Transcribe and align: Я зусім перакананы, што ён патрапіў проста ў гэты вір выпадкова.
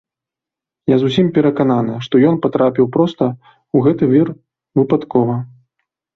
Я 0.91 0.95
зусім 1.03 1.27
перакананы, 1.35 1.97
што 2.05 2.21
ён 2.31 2.39
патрапіў 2.47 2.89
проста 2.97 3.29
ў 3.29 3.77
гэты 3.91 4.11
вір 4.17 4.27
выпадкова. 4.83 5.39